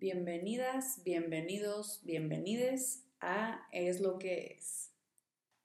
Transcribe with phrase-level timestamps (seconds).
[0.00, 4.92] Bienvenidas, bienvenidos, bienvenides a Es lo que es.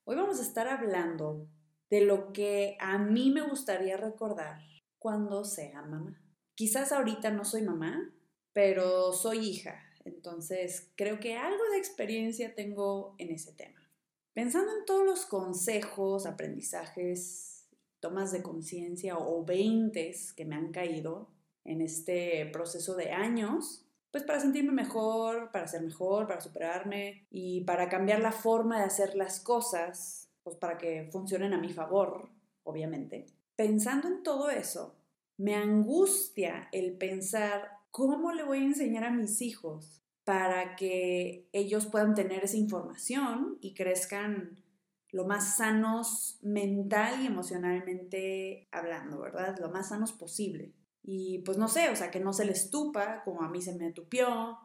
[0.06, 1.48] Hoy vamos a estar hablando
[1.92, 4.60] de lo que a mí me gustaría recordar
[4.98, 6.20] cuando sea mamá.
[6.56, 8.12] Quizás ahorita no soy mamá,
[8.54, 13.88] pero soy hija, entonces creo que algo de experiencia tengo en ese tema.
[14.34, 17.68] Pensando en todos los consejos, aprendizajes,
[18.00, 21.30] tomas de conciencia o veintes que me han caído
[21.66, 23.83] en este proceso de años,
[24.14, 28.86] pues para sentirme mejor, para ser mejor, para superarme y para cambiar la forma de
[28.86, 32.30] hacer las cosas, pues para que funcionen a mi favor,
[32.62, 33.26] obviamente.
[33.56, 34.96] Pensando en todo eso,
[35.38, 41.88] me angustia el pensar cómo le voy a enseñar a mis hijos para que ellos
[41.88, 44.64] puedan tener esa información y crezcan
[45.10, 49.58] lo más sanos mental y emocionalmente hablando, ¿verdad?
[49.60, 50.72] Lo más sanos posible.
[51.04, 53.76] Y pues no sé, o sea, que no se les tupa como a mí se
[53.76, 54.58] me tupió,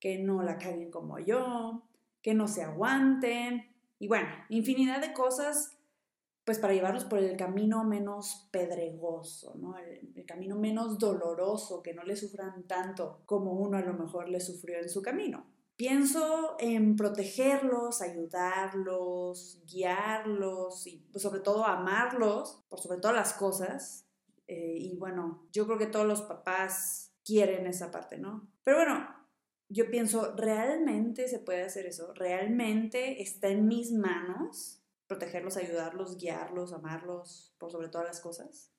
[0.00, 1.84] que no la caguen como yo,
[2.20, 3.72] que no se aguanten.
[4.00, 5.78] Y bueno, infinidad de cosas,
[6.44, 9.78] pues para llevarlos por el camino menos pedregoso, ¿no?
[9.78, 14.40] El, camino menos doloroso, que no le sufran tanto como uno a lo mejor le
[14.40, 15.46] sufrió en su camino.
[15.76, 24.03] Pienso en protegerlos, ayudarlos, guiarlos y pues, sobre todo amarlos por sobre todas las cosas
[24.46, 28.48] eh, y bueno, yo creo que todos los papás quieren esa parte, ¿no?
[28.62, 29.08] Pero bueno,
[29.68, 32.12] yo pienso, ¿realmente se puede hacer eso?
[32.14, 38.70] ¿Realmente está en mis manos protegerlos, ayudarlos, guiarlos, amarlos, por sobre todas las cosas?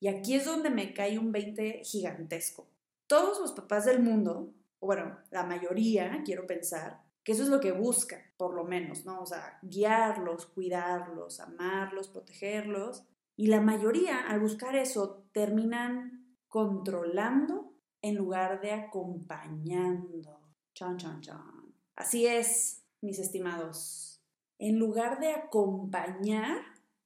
[0.00, 2.70] Y aquí es donde me cae un 20 gigantesco.
[3.06, 7.60] Todos los papás del mundo, o bueno, la mayoría, quiero pensar, que eso es lo
[7.60, 9.20] que busca, por lo menos, ¿no?
[9.20, 13.04] O sea, guiarlos, cuidarlos, amarlos, protegerlos
[13.40, 20.42] y la mayoría, al buscar eso, terminan controlando en lugar de acompañando.
[20.74, 21.74] Chan, chan, chan.
[21.96, 24.22] Así es, mis estimados.
[24.58, 26.58] En lugar de acompañar,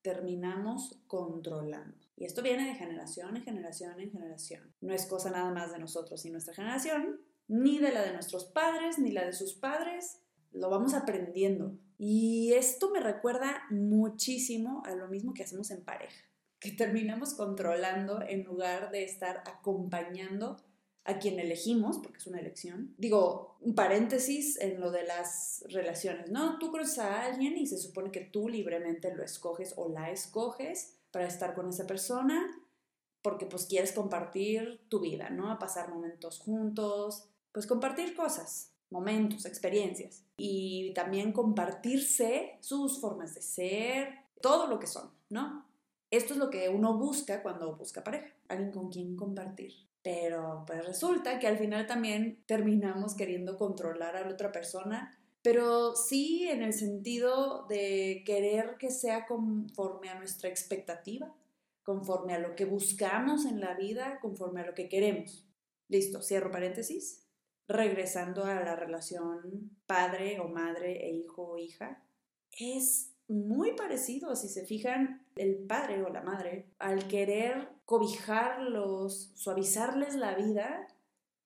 [0.02, 2.04] terminamos controlando.
[2.16, 4.75] Y esto viene de generación en generación en generación.
[4.80, 8.47] No es cosa nada más de nosotros y nuestra generación, ni de la de nuestros
[8.47, 10.20] padres, ni la de sus padres.
[10.54, 11.76] Lo vamos aprendiendo.
[11.98, 16.25] Y esto me recuerda muchísimo a lo mismo que hacemos en pareja,
[16.60, 20.56] que terminamos controlando en lugar de estar acompañando
[21.04, 22.94] a quien elegimos, porque es una elección.
[22.97, 26.59] Digo, un paréntesis en lo de las relaciones, ¿no?
[26.59, 30.97] Tú conoces a alguien y se supone que tú libremente lo escoges o la escoges
[31.10, 32.47] para estar con esa persona,
[33.22, 35.59] porque pues quieres compartir tu vida, ¿no?
[35.59, 44.15] Pasar momentos juntos, pues compartir cosas momentos, experiencias y también compartirse sus formas de ser,
[44.41, 45.66] todo lo que son, ¿no?
[46.10, 49.72] Esto es lo que uno busca cuando busca pareja, alguien con quien compartir.
[50.03, 55.97] Pero pues resulta que al final también terminamos queriendo controlar a la otra persona, pero
[55.97, 61.34] sí en el sentido de querer que sea conforme a nuestra expectativa,
[61.83, 65.44] conforme a lo que buscamos en la vida, conforme a lo que queremos.
[65.88, 67.23] Listo, cierro paréntesis
[67.69, 72.02] regresando a la relación padre o madre e hijo o hija,
[72.58, 80.14] es muy parecido, si se fijan, el padre o la madre, al querer cobijarlos, suavizarles
[80.14, 80.86] la vida,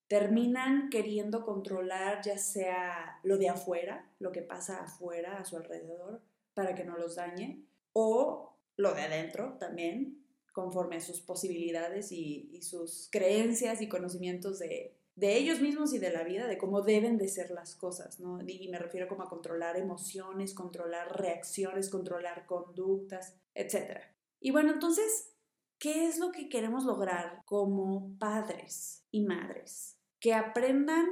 [0.08, 6.22] terminan queriendo controlar ya sea lo de afuera, lo que pasa afuera, a su alrededor,
[6.54, 7.62] para que no los dañe,
[7.92, 14.58] o lo de adentro también, conforme a sus posibilidades y, y sus creencias y conocimientos
[14.58, 18.20] de, de ellos mismos y de la vida, de cómo deben de ser las cosas,
[18.20, 18.38] ¿no?
[18.46, 23.98] Y me refiero como a controlar emociones, controlar reacciones, controlar conductas, etc.
[24.38, 25.34] Y bueno, entonces,
[25.80, 29.98] ¿qué es lo que queremos lograr como padres y madres?
[30.20, 31.08] Que aprendan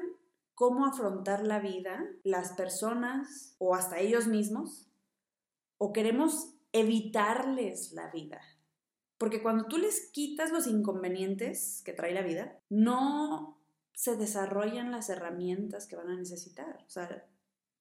[0.54, 4.88] cómo afrontar la vida, las personas o hasta ellos mismos,
[5.78, 8.40] o queremos evitarles la vida.
[9.18, 13.55] Porque cuando tú les quitas los inconvenientes que trae la vida, no
[13.96, 16.84] se desarrollan las herramientas que van a necesitar.
[16.86, 17.26] O sea,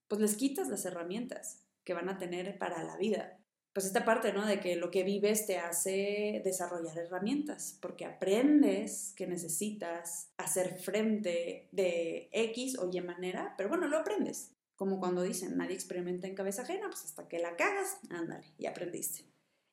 [0.07, 3.37] pues les quitas las herramientas que van a tener para la vida.
[3.73, 4.45] Pues esta parte, ¿no?
[4.45, 11.67] De que lo que vives te hace desarrollar herramientas, porque aprendes que necesitas hacer frente
[11.73, 14.53] de X o Y manera, pero bueno, lo aprendes.
[14.77, 18.67] Como cuando dicen, nadie experimenta en cabeza ajena, pues hasta que la cagas, ándale, y
[18.67, 19.25] aprendiste.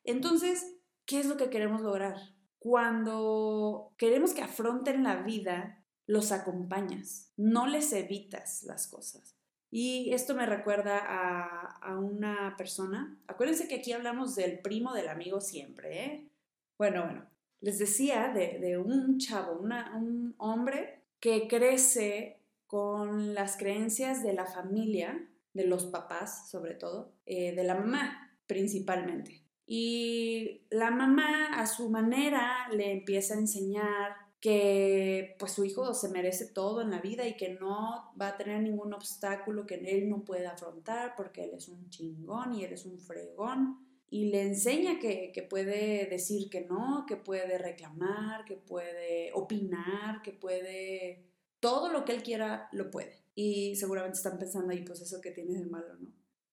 [0.03, 0.75] Entonces,
[1.05, 2.17] ¿qué es lo que queremos lograr?
[2.59, 9.35] Cuando queremos que afronten la vida los acompañas, no les evitas las cosas.
[9.71, 15.41] Y esto me recuerda a, una persona, acuérdense que aquí hablamos del primo del amigo
[15.41, 16.29] siempre, ¿eh?
[16.77, 17.25] Bueno, bueno,
[17.59, 25.27] les decía de, un chavo, un hombre que crece con las creencias de la familia,
[25.53, 29.43] de los papás sobre todo, eh, de la mamá principalmente.
[29.65, 36.09] Y la mamá a su manera le empieza a enseñar que pues su hijo se
[36.09, 40.09] merece todo en la vida y que no va a tener ningún obstáculo que él
[40.09, 43.79] no pueda afrontar porque él es un chingón y él es un fregón.
[44.09, 50.21] Y le enseña que, que puede decir que no, que puede reclamar, que puede opinar,
[50.21, 51.23] que puede...
[51.61, 53.23] Todo lo que él quiera lo puede.
[53.35, 56.09] Y seguramente están pensando ahí, pues eso que tiene de malo, ¿no?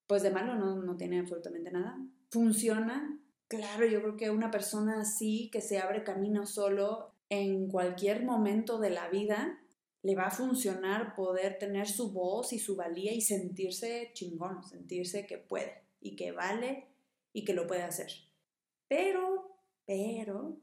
[0.07, 1.99] Pues de malo no, no tiene absolutamente nada.
[2.31, 3.21] Funciona.
[3.49, 8.79] Claro, yo creo que una persona así que se abre camino solo en cualquier momento
[8.79, 9.59] de la vida
[10.03, 15.27] le va a funcionar poder tener su voz y su valía y sentirse chingón, sentirse
[15.27, 16.89] que puede y que vale
[17.33, 18.11] y que lo puede hacer.
[18.89, 19.57] Pero,
[19.87, 20.59] pero,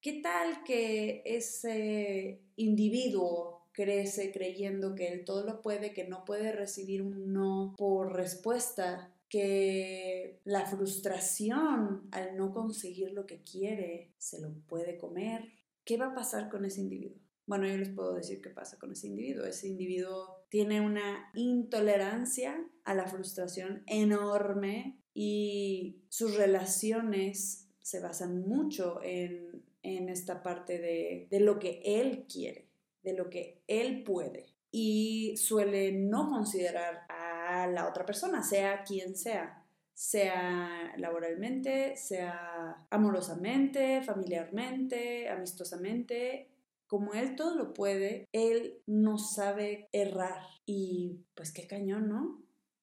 [0.00, 6.52] ¿qué tal que ese individuo crece creyendo que él todo lo puede, que no puede
[6.52, 14.40] recibir un no por respuesta, que la frustración al no conseguir lo que quiere se
[14.40, 15.52] lo puede comer.
[15.88, 17.16] ¿Qué va a pasar con ese individuo?
[17.46, 19.46] Bueno, yo les puedo decir qué pasa con ese individuo.
[19.46, 29.00] Ese individuo tiene una intolerancia a la frustración enorme y sus relaciones se basan mucho
[29.02, 32.68] en, esta parte de, de lo que él quiere
[33.02, 39.16] de lo que él puede y suele no considerar a la otra persona, sea quien
[39.16, 39.57] sea,
[39.98, 46.52] sea laboralmente, sea amorosamente, familiarmente, amistosamente.
[46.86, 50.40] Como él todo lo puede, él no sabe errar.
[50.64, 52.40] Y pues qué cañón, ¿no?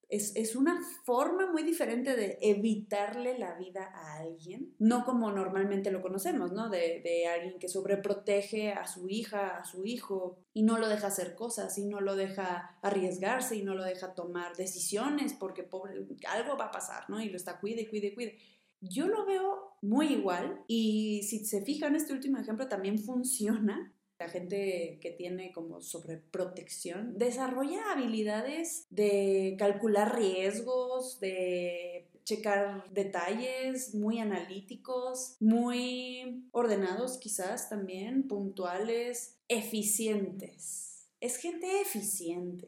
[0.09, 6.01] Es, una forma muy diferente de evitarle la vida a alguien, no como normalmente lo
[6.01, 6.69] conocemos, ¿no?
[6.69, 11.07] De, de, alguien que sobreprotege a su hija, a su hijo, y no lo deja
[11.07, 16.05] hacer cosas, y no lo deja arriesgarse, y no lo deja tomar decisiones, porque pobre,
[16.27, 17.21] algo va a pasar, ¿no?
[17.21, 18.37] Y lo está cuide, cuide, cuide.
[18.81, 24.29] Yo lo veo muy igual, y si se fijan, este último ejemplo también funciona la
[24.29, 35.35] gente que tiene como sobreprotección desarrolla habilidades de calcular riesgos, de checar detalles, muy analíticos,
[35.39, 41.07] muy ordenados quizás también, puntuales, eficientes.
[41.19, 42.67] Es gente eficiente.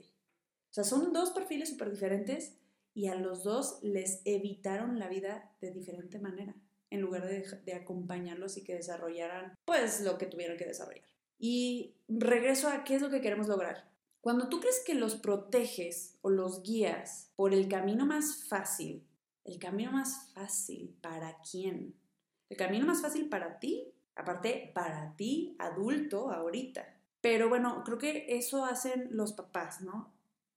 [0.69, 2.57] O sea, son dos perfiles súper diferentes
[2.93, 6.55] y a los dos les evitaron la vida de diferente manera,
[6.89, 11.16] en lugar de, de acompañarlos y que desarrollaran pues lo que tuvieron que desarrollar.
[11.39, 13.87] Y regreso a qué es lo que queremos lograr.
[14.21, 19.05] Cuando tú crees que los proteges o los guías por el camino más fácil,
[19.45, 21.95] el camino más fácil para quién?
[22.49, 26.97] El camino más fácil para ti, aparte para ti, adulto, ahorita.
[27.21, 30.13] Pero bueno, creo que eso hacen los papás, ¿no?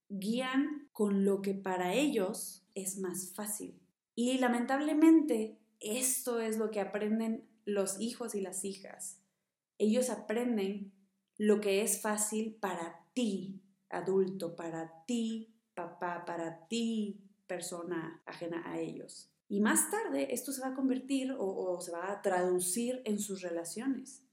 [0.09, 3.79] Guían con lo que para ellos es más fácil.
[4.15, 9.20] Y lamentablemente esto es lo que aprenden los hijos y las hijas
[9.81, 10.93] ellos aprenden
[11.39, 18.79] lo que es fácil para ti, adulto, para ti, papá, para ti, persona ajena a
[18.79, 19.31] ellos.
[19.49, 23.41] Y más tarde esto se va a convertir o, se va a traducir en sus
[23.41, 24.23] relaciones,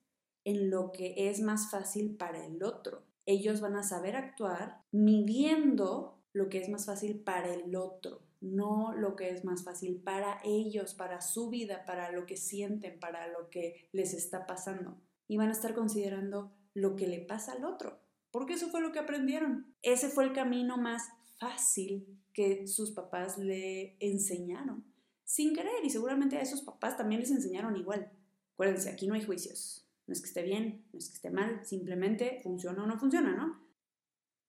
[0.45, 3.07] en lo que es más fácil para el otro.
[3.25, 8.93] Ellos van a saber actuar midiendo lo que es más fácil para el otro, no
[8.93, 13.29] lo que es más fácil para ellos, para su vida, para lo que sienten, para
[13.29, 17.65] lo que les está pasando y van a estar considerando lo que le pasa al
[17.65, 19.75] otro, porque eso fue lo que aprendieron.
[19.83, 21.03] Ese fue el camino más
[21.39, 24.85] fácil que sus papás le enseñaron,
[25.25, 28.11] sin querer, y seguramente a esos papás también les enseñaron igual.
[28.55, 31.65] Acuérdense, aquí no hay juicios, no es que esté bien, no es que esté mal,
[31.65, 33.63] simplemente funciona o no funciona, ¿no?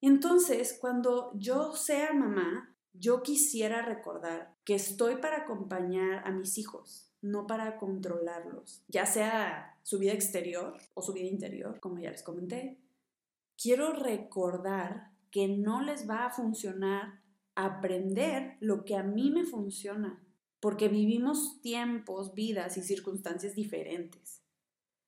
[0.02, 7.09] Entonces, cuando yo sea mamá, yo quisiera recordar que estoy para acompañar a mis hijos,
[7.22, 12.24] no para controlarlos, ya sea su vida exterior o su vida interior, como ya les
[12.24, 12.80] comenté.
[13.62, 17.22] Quiero recordar que no les va a funcionar
[17.56, 20.24] aprender lo que a mí me funciona,
[20.62, 24.42] porque vivimos tiempos, vidas y circunstancias diferentes.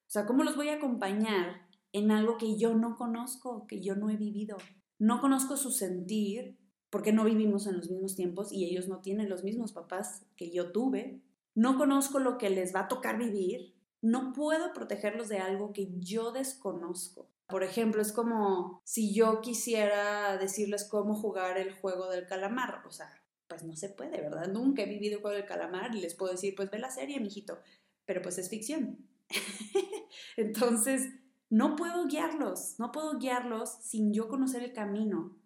[0.07, 3.95] O sea, ¿cómo los voy a acompañar en algo que yo no conozco, que yo
[3.95, 4.57] no he vivido?
[4.99, 6.57] No conozco su sentir
[6.89, 10.51] porque no vivimos en los mismos tiempos y ellos no tienen los mismos papás que
[10.51, 11.21] yo tuve
[11.55, 15.89] no conozco lo que les va a tocar vivir, no puedo protegerlos de algo que
[15.99, 17.29] yo desconozco.
[17.47, 22.91] Por ejemplo, es como si yo quisiera decirles cómo jugar el juego del calamar, o
[22.91, 24.47] sea, pues no se puede, ¿verdad?
[24.47, 27.19] Nunca he vivido el juego del calamar y les puedo decir, pues ve la serie,
[27.19, 27.59] mijito,
[28.05, 29.05] pero pues es ficción.
[30.37, 31.09] Entonces,
[31.49, 35.37] no puedo guiarlos, no puedo guiarlos sin yo conocer el camino,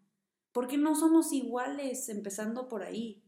[0.51, 3.25] porque no somos iguales empezando por ahí.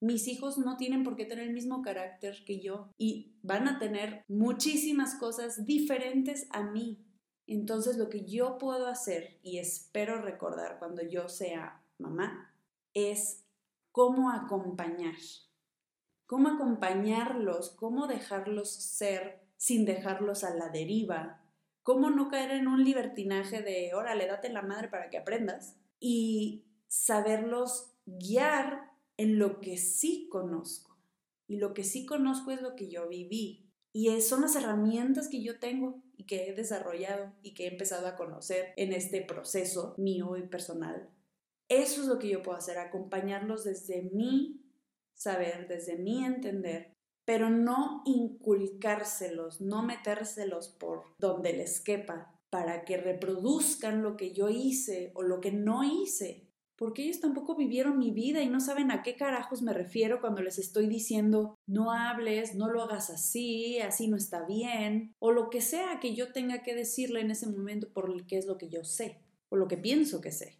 [0.00, 3.78] Mis hijos no tienen por qué tener el mismo carácter que yo y van a
[3.78, 7.02] tener muchísimas cosas diferentes a mí.
[7.46, 12.52] Entonces lo que yo puedo hacer y espero recordar cuando yo sea mamá
[12.92, 13.44] es
[13.92, 15.16] cómo acompañar,
[16.26, 21.40] cómo acompañarlos, cómo dejarlos ser sin dejarlos a la deriva,
[21.82, 26.64] cómo no caer en un libertinaje de, órale, date la madre para que aprendas y
[26.88, 28.85] saberlos guiar
[29.16, 30.96] en lo que sí conozco.
[31.48, 33.70] Y lo que sí conozco es lo que yo viví.
[33.92, 38.06] Y son las herramientas que yo tengo y que he desarrollado y que he empezado
[38.06, 41.08] a conocer en este proceso mío y personal.
[41.68, 44.62] Eso es lo que yo puedo hacer, acompañarlos desde mi
[45.14, 46.92] saber, desde mi entender,
[47.24, 54.48] pero no inculcárselos, no metérselos por donde les quepa para que reproduzcan lo que yo
[54.48, 56.45] hice o lo que no hice
[56.76, 60.42] porque ellos tampoco vivieron mi vida y no saben a qué carajos me refiero cuando
[60.42, 65.48] les estoy diciendo no hables, no lo hagas así, así no está bien, o lo
[65.50, 68.68] que sea que yo tenga que decirle en ese momento por qué es lo que
[68.68, 70.58] yo sé, o lo que pienso que sé.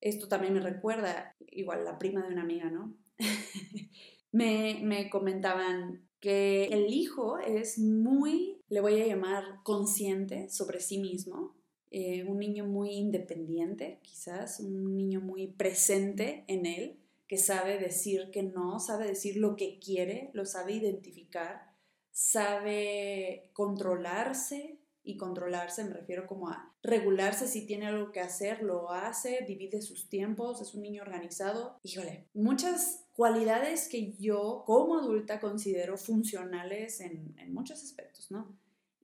[0.00, 2.94] Esto también me recuerda, igual la prima de una amiga, ¿no?
[4.32, 10.98] me, me comentaban que el hijo es muy, le voy a llamar, consciente sobre sí
[10.98, 11.57] mismo,
[11.90, 18.30] eh, un niño muy independiente, quizás, un niño muy presente en él, que sabe decir
[18.32, 21.72] que no, sabe decir lo que quiere, lo sabe identificar,
[22.10, 24.78] sabe controlarse
[25.08, 29.80] y controlarse me refiero como a regularse si tiene algo que hacer, lo hace, divide
[29.80, 31.78] sus tiempos, es un niño organizado.
[31.82, 38.54] Híjole, muchas cualidades que yo como adulta considero funcionales en, en muchos aspectos, ¿no?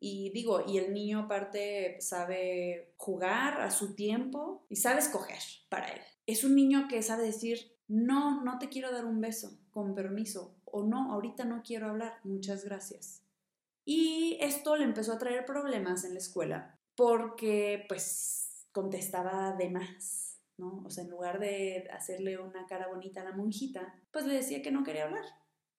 [0.07, 5.39] Y digo, y el niño aparte sabe jugar a su tiempo y sabe escoger
[5.71, 6.01] para él.
[6.27, 10.57] Es un niño que sabe decir, no, no te quiero dar un beso, con permiso,
[10.67, 13.23] o no, ahorita no quiero hablar, muchas gracias.
[13.87, 20.39] Y esto le empezó a traer problemas en la escuela porque pues contestaba de más,
[20.59, 20.83] ¿no?
[20.85, 24.61] O sea, en lugar de hacerle una cara bonita a la monjita, pues le decía
[24.61, 25.25] que no quería hablar.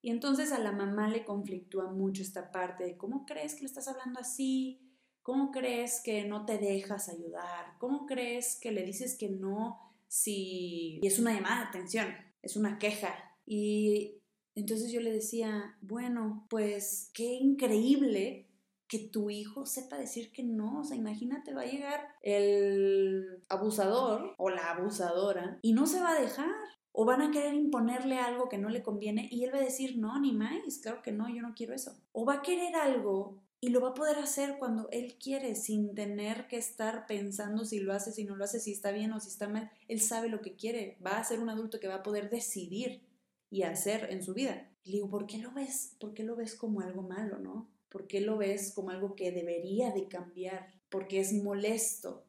[0.06, 3.66] Y entonces a la mamá le conflictúa mucho esta parte de cómo crees que le
[3.66, 4.80] estás hablando así,
[5.24, 11.00] cómo crees que no te dejas ayudar, cómo crees que le dices que no si
[11.02, 12.08] y es una llamada de atención,
[12.44, 13.16] es una queja.
[13.48, 14.22] Y
[14.54, 18.48] entonces yo le decía, bueno, pues qué increíble
[18.88, 20.82] que tu hijo sepa decir que no.
[20.82, 26.12] O sea, imagínate, va a llegar el abusador o la abusadora y no se va
[26.12, 26.54] a dejar
[26.98, 29.98] o van a querer imponerle algo que no le conviene y él va a decir,
[29.98, 31.94] no, ni más, claro que no, yo no quiero eso.
[32.14, 35.94] O va a querer algo y lo va a poder hacer cuando él quiere, sin
[35.94, 39.20] tener que estar pensando si lo hace, si no lo hace, si está bien o
[39.20, 39.70] si está mal.
[39.90, 43.02] Él sabe lo que quiere, va a ser un adulto que va a poder decidir
[43.50, 44.72] y hacer en su vida.
[44.86, 45.98] Y le digo, ¿por qué lo ves?
[46.00, 47.68] ¿Por qué lo ves como algo malo, no?
[47.90, 50.70] ¿Por qué lo ves como algo que debería de cambiar?
[50.90, 52.24] Porque es molesto.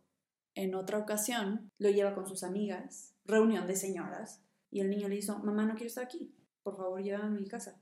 [0.56, 4.40] En otra ocasión lo lleva con sus amigas, reunión de señoras,
[4.76, 6.30] y el niño le hizo, mamá, no quiero estar aquí,
[6.62, 7.80] por favor, llévame a mi casa.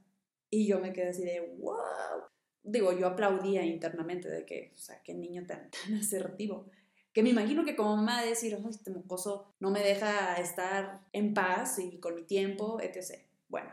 [0.49, 2.23] Y yo me quedé así de, wow.
[2.63, 6.71] Digo, yo aplaudía internamente de que, o sea, qué niño tan, tan asertivo.
[7.13, 11.35] Que me imagino que como mamá decir, oh, este mocoso no me deja estar en
[11.35, 13.23] paz y con mi tiempo, etc.
[13.49, 13.73] Bueno,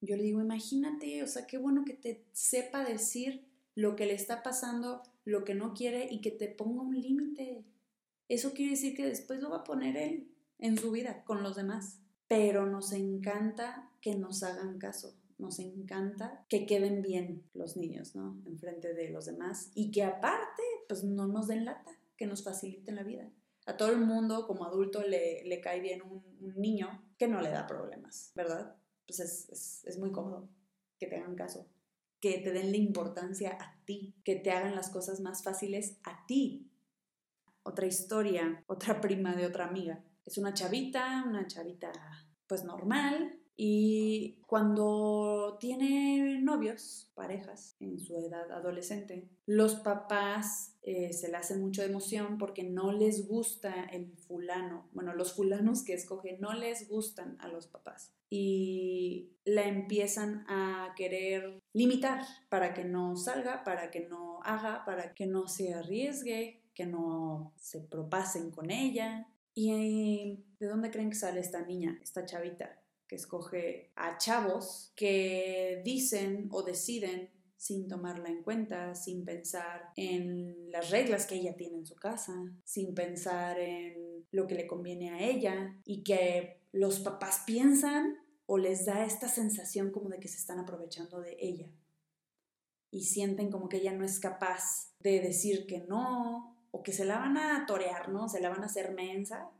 [0.00, 4.14] yo le digo, imagínate, o sea, qué bueno que te sepa decir lo que le
[4.14, 7.66] está pasando, lo que no quiere y que te ponga un límite.
[8.26, 11.56] Eso quiere decir que después lo va a poner él en su vida con los
[11.56, 18.14] demás pero nos encanta que nos hagan caso, nos encanta que queden bien los niños,
[18.14, 18.40] ¿no?
[18.46, 22.96] Enfrente de los demás y que aparte, pues no nos den lata, que nos faciliten
[22.96, 23.30] la vida.
[23.66, 26.24] A todo el mundo como adulto le, le cae bien un,
[26.56, 28.76] niño que no le da problemas, ¿verdad?
[29.06, 30.48] Pues es, es muy cómodo
[30.98, 31.66] que te hagan caso,
[32.20, 36.24] que te den la importancia a ti, que te hagan las cosas más fáciles a
[36.26, 36.70] ti.
[37.62, 41.92] Otra historia, otra prima de otra amiga es una chavita, una chavita
[42.46, 51.30] pues normal, y cuando tiene novios, parejas, en su edad adolescente, los papás eh, se
[51.30, 54.90] le hace mucho emoción porque no les gusta el fulano.
[54.92, 58.12] Bueno, los fulanos que escogen no les gustan a los papás.
[58.28, 65.14] Y la empiezan a querer limitar para que no salga, para que no haga, para
[65.14, 71.16] que no se arriesgue, que no se propasen con ella, ¿Y de dónde creen que
[71.16, 72.80] sale esta niña, esta chavita?
[73.06, 80.70] que escoge a chavos que dicen o deciden sin tomarla en cuenta, sin pensar en
[80.70, 82.34] las reglas que ella tiene en su casa,
[82.64, 88.58] sin pensar en lo que le conviene a ella y que los papás piensan o
[88.58, 91.68] les da esta sensación como de que se están aprovechando de ella
[92.90, 97.06] y sienten como que ella no es capaz de decir que no o que se
[97.06, 98.28] la van a torear, ¿no?
[98.28, 99.50] Se la van a hacer mensa.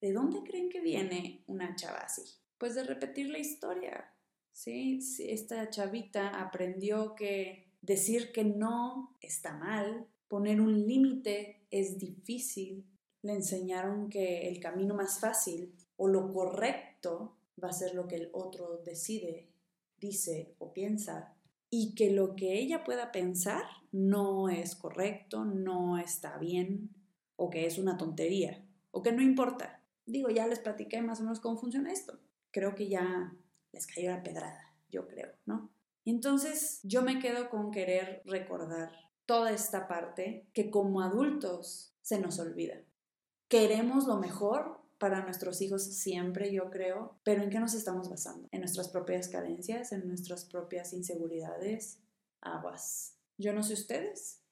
[0.00, 2.22] ¿De dónde creen que viene una chava así?
[2.58, 4.12] Pues de repetir la historia.
[4.52, 4.98] ¿sí?
[5.20, 12.84] Esta chavita aprendió que decir que no está mal, poner un límite es difícil.
[13.22, 18.16] Le enseñaron que el camino más fácil o lo correcto va a ser lo que
[18.16, 19.52] el otro decide,
[19.98, 21.36] dice o piensa
[21.70, 23.62] y que lo que ella pueda pensar
[23.92, 26.90] no es correcto, no está bien
[27.36, 29.82] o que es una tontería o que no importa.
[30.04, 32.18] Digo, ya les platiqué más o menos cómo funciona esto.
[32.50, 33.32] Creo que ya
[33.72, 35.70] les cayó la pedrada, yo creo, ¿no?
[36.04, 38.90] Entonces yo me quedo con querer recordar
[39.26, 42.82] toda esta parte que como adultos se nos olvida.
[43.48, 48.48] Queremos lo mejor para nuestros hijos siempre, yo creo, pero ¿en qué nos estamos basando?
[48.52, 49.92] ¿En nuestras propias carencias?
[49.92, 51.98] ¿En nuestras propias inseguridades?
[52.42, 53.16] Aguas.
[53.38, 54.44] Yo no sé ustedes,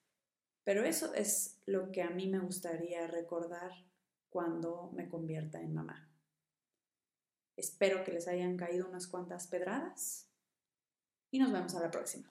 [0.65, 3.73] pero eso es lo que a mí me gustaría recordar
[4.31, 6.11] cuando me convierta en mamá.
[7.55, 10.31] Espero que les hayan caído unas cuantas pedradas
[11.31, 12.25] y nos vemos a la próxima.